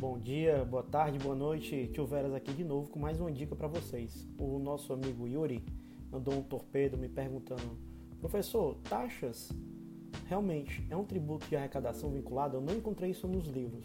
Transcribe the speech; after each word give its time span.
Bom 0.00 0.18
dia, 0.18 0.64
boa 0.64 0.82
tarde, 0.82 1.18
boa 1.18 1.34
noite. 1.34 1.90
Tio 1.92 2.06
Veras 2.06 2.32
aqui 2.32 2.54
de 2.54 2.64
novo 2.64 2.88
com 2.88 2.98
mais 2.98 3.20
uma 3.20 3.30
dica 3.30 3.54
para 3.54 3.68
vocês. 3.68 4.26
O 4.38 4.58
nosso 4.58 4.94
amigo 4.94 5.28
Yuri 5.28 5.62
mandou 6.10 6.32
um 6.32 6.42
torpedo 6.42 6.96
me 6.96 7.06
perguntando: 7.06 7.76
Professor, 8.18 8.76
taxas 8.88 9.52
realmente 10.26 10.86
é 10.88 10.96
um 10.96 11.04
tributo 11.04 11.46
de 11.46 11.54
arrecadação 11.54 12.10
vinculado? 12.10 12.56
Eu 12.56 12.62
não 12.62 12.74
encontrei 12.74 13.10
isso 13.10 13.28
nos 13.28 13.46
livros. 13.46 13.84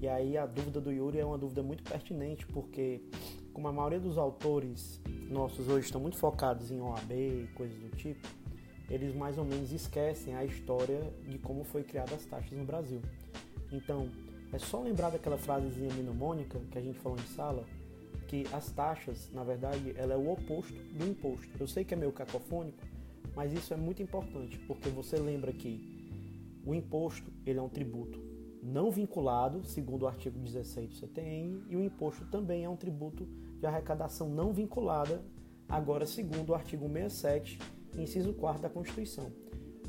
E 0.00 0.06
aí 0.06 0.38
a 0.38 0.46
dúvida 0.46 0.80
do 0.80 0.92
Yuri 0.92 1.18
é 1.18 1.24
uma 1.24 1.36
dúvida 1.36 1.64
muito 1.64 1.82
pertinente, 1.82 2.46
porque 2.46 3.02
como 3.52 3.66
a 3.66 3.72
maioria 3.72 3.98
dos 3.98 4.16
autores 4.16 5.00
nossos 5.28 5.66
hoje 5.66 5.86
estão 5.86 6.00
muito 6.00 6.16
focados 6.16 6.70
em 6.70 6.80
OAB 6.80 7.10
e 7.10 7.48
coisas 7.56 7.76
do 7.76 7.88
tipo, 7.96 8.28
eles 8.88 9.12
mais 9.12 9.36
ou 9.36 9.44
menos 9.44 9.72
esquecem 9.72 10.36
a 10.36 10.44
história 10.44 11.12
de 11.26 11.38
como 11.38 11.64
foi 11.64 11.82
criadas 11.82 12.20
as 12.20 12.24
taxas 12.24 12.56
no 12.56 12.64
Brasil. 12.64 13.02
Então, 13.72 14.08
é 14.54 14.58
só 14.60 14.80
lembrar 14.80 15.10
daquela 15.10 15.36
frasezinha 15.36 15.92
mnemônica 15.92 16.60
que 16.70 16.78
a 16.78 16.80
gente 16.80 16.96
falou 17.00 17.18
em 17.18 17.26
sala, 17.34 17.64
que 18.28 18.46
as 18.52 18.70
taxas, 18.70 19.28
na 19.32 19.42
verdade, 19.42 19.92
ela 19.96 20.14
é 20.14 20.16
o 20.16 20.30
oposto 20.30 20.80
do 20.92 21.04
imposto. 21.04 21.48
Eu 21.58 21.66
sei 21.66 21.84
que 21.84 21.92
é 21.92 21.96
meio 21.96 22.12
cacofônico, 22.12 22.78
mas 23.34 23.52
isso 23.52 23.74
é 23.74 23.76
muito 23.76 24.00
importante, 24.00 24.56
porque 24.60 24.88
você 24.88 25.16
lembra 25.16 25.52
que 25.52 26.62
o 26.64 26.72
imposto, 26.72 27.32
ele 27.44 27.58
é 27.58 27.62
um 27.62 27.68
tributo 27.68 28.22
não 28.62 28.92
vinculado, 28.92 29.64
segundo 29.64 30.02
o 30.02 30.06
artigo 30.06 30.38
16 30.38 30.88
do 30.88 30.94
CTN, 30.94 31.64
e 31.68 31.74
o 31.74 31.82
imposto 31.82 32.24
também 32.26 32.62
é 32.62 32.68
um 32.68 32.76
tributo 32.76 33.26
de 33.58 33.66
arrecadação 33.66 34.28
não 34.28 34.52
vinculada, 34.52 35.20
agora 35.68 36.06
segundo 36.06 36.50
o 36.50 36.54
artigo 36.54 36.88
67, 36.88 37.58
inciso 37.98 38.32
4 38.32 38.62
da 38.62 38.70
Constituição. 38.70 39.32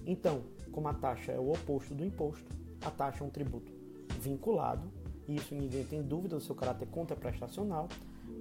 Então, 0.07 0.41
como 0.71 0.87
a 0.87 0.93
taxa 0.93 1.31
é 1.33 1.39
o 1.39 1.51
oposto 1.51 1.93
do 1.93 2.03
imposto, 2.03 2.51
a 2.81 2.89
taxa 2.89 3.23
é 3.23 3.27
um 3.27 3.29
tributo 3.29 3.74
vinculado, 4.19 4.91
e 5.27 5.35
isso 5.35 5.55
ninguém 5.55 5.83
tem 5.83 6.01
dúvida 6.01 6.35
do 6.35 6.41
seu 6.41 6.55
caráter 6.55 6.87
contraprestacional, 6.87 7.87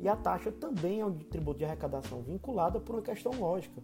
e 0.00 0.09
a 0.09 0.16
taxa 0.16 0.51
também 0.52 1.01
é 1.01 1.06
um 1.06 1.18
tributo 1.18 1.59
de 1.59 1.65
arrecadação 1.65 2.23
vinculada 2.23 2.80
por 2.80 2.96
uma 2.96 3.02
questão 3.02 3.32
lógica. 3.32 3.82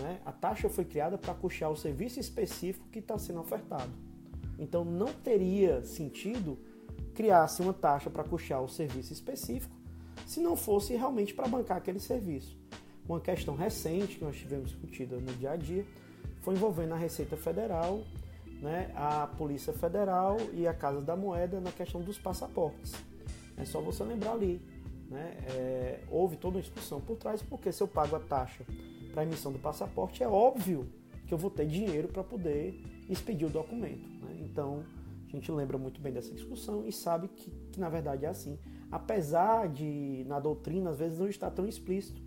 Né? 0.00 0.20
A 0.24 0.32
taxa 0.32 0.68
foi 0.68 0.84
criada 0.84 1.18
para 1.18 1.34
custear 1.34 1.70
o 1.70 1.76
serviço 1.76 2.20
específico 2.20 2.86
que 2.88 2.98
está 2.98 3.18
sendo 3.18 3.40
ofertado. 3.40 3.90
Então 4.58 4.84
não 4.84 5.12
teria 5.12 5.82
sentido 5.84 6.58
criar-se 7.14 7.62
uma 7.62 7.72
taxa 7.72 8.10
para 8.10 8.24
custear 8.24 8.62
o 8.62 8.68
serviço 8.68 9.12
específico 9.12 9.74
se 10.26 10.40
não 10.40 10.56
fosse 10.56 10.94
realmente 10.94 11.34
para 11.34 11.48
bancar 11.48 11.78
aquele 11.78 11.98
serviço. 11.98 12.56
Uma 13.08 13.20
questão 13.20 13.56
recente 13.56 14.18
que 14.18 14.24
nós 14.24 14.36
tivemos 14.36 14.70
discutida 14.70 15.16
no 15.16 15.32
dia 15.32 15.52
a 15.52 15.56
dia 15.56 15.84
foi 16.40 16.54
envolvendo 16.54 16.94
a 16.94 16.96
Receita 16.96 17.36
Federal, 17.36 18.04
né, 18.60 18.92
a 18.94 19.26
Polícia 19.26 19.72
Federal 19.72 20.36
e 20.52 20.66
a 20.66 20.74
Casa 20.74 21.00
da 21.00 21.16
Moeda 21.16 21.60
na 21.60 21.72
questão 21.72 22.00
dos 22.00 22.18
passaportes. 22.18 22.92
É 23.56 23.64
só 23.64 23.80
você 23.80 24.04
lembrar 24.04 24.32
ali. 24.32 24.60
Né, 25.08 25.36
é, 25.50 26.00
houve 26.08 26.36
toda 26.36 26.56
uma 26.56 26.62
discussão 26.62 27.00
por 27.00 27.16
trás, 27.16 27.42
porque 27.42 27.72
se 27.72 27.82
eu 27.82 27.88
pago 27.88 28.14
a 28.14 28.20
taxa 28.20 28.64
para 29.12 29.24
emissão 29.24 29.50
do 29.50 29.58
passaporte, 29.58 30.22
é 30.22 30.28
óbvio 30.28 30.88
que 31.26 31.34
eu 31.34 31.38
vou 31.38 31.50
ter 31.50 31.66
dinheiro 31.66 32.06
para 32.06 32.22
poder 32.22 32.80
expedir 33.08 33.46
o 33.46 33.50
documento. 33.50 34.08
Né? 34.24 34.38
Então, 34.40 34.84
a 35.26 35.30
gente 35.30 35.50
lembra 35.50 35.78
muito 35.78 36.00
bem 36.00 36.12
dessa 36.12 36.32
discussão 36.32 36.86
e 36.86 36.92
sabe 36.92 37.28
que, 37.28 37.50
que, 37.72 37.80
na 37.80 37.88
verdade 37.88 38.24
é 38.24 38.28
assim. 38.28 38.58
Apesar 38.90 39.68
de, 39.68 40.24
na 40.28 40.38
doutrina, 40.38 40.90
às 40.90 40.98
vezes 40.98 41.18
não 41.18 41.28
estar 41.28 41.50
tão 41.50 41.66
explícito. 41.66 42.20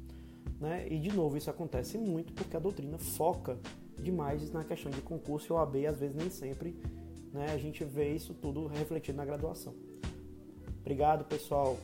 Né? 0.60 0.88
E, 0.90 1.00
de 1.00 1.12
novo, 1.14 1.38
isso 1.38 1.50
acontece 1.50 1.98
muito 1.98 2.34
porque 2.34 2.56
a 2.56 2.60
doutrina 2.60 2.98
foca 2.98 3.58
demais 4.02 4.52
na 4.52 4.64
questão 4.64 4.92
de 4.92 5.02
concurso 5.02 5.52
e 5.52 5.54
OAB, 5.54 5.86
às 5.88 6.00
vezes 6.00 6.16
nem 6.16 6.30
sempre 6.30 6.76
né, 7.34 7.48
a 7.52 7.58
gente 7.58 7.84
vê 7.84 8.14
isso 8.14 8.34
tudo 8.34 8.68
refletido 8.68 9.18
na 9.18 9.26
graduação. 9.26 9.74
Obrigado, 10.82 11.26
pessoal. 11.26 11.78